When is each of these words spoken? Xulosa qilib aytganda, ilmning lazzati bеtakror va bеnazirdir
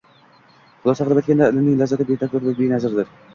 Xulosa 0.85 1.07
qilib 1.09 1.21
aytganda, 1.23 1.49
ilmning 1.53 1.77
lazzati 1.83 2.09
bеtakror 2.13 2.49
va 2.49 2.57
bеnazirdir 2.63 3.15